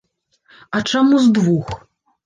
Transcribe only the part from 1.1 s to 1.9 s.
з двух?